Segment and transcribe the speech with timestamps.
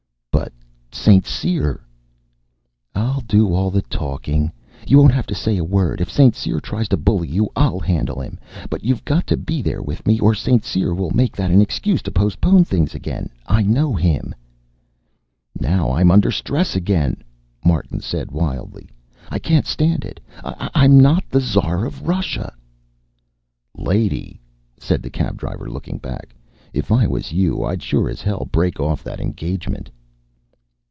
[0.93, 1.25] "But St.
[1.25, 1.79] Cyr"
[2.95, 4.51] "I'll do all the talking.
[4.85, 6.01] You won't have to say a word.
[6.01, 6.35] If St.
[6.35, 8.37] Cyr tries to bully you, I'll handle him.
[8.69, 10.65] But you've got to be there with me, or St.
[10.65, 13.29] Cyr will make that an excuse to postpone things again.
[13.47, 14.35] I know him."
[15.57, 17.23] "Now I'm under stress again,"
[17.63, 18.89] Martin said wildly.
[19.29, 20.19] "I can't stand it.
[20.43, 22.53] I'm not the Tsar of Russia."
[23.77, 24.41] "Lady,"
[24.77, 26.35] said the cab driver, looking back,
[26.73, 29.89] "if I was you, I'd sure as hell break off that engagement."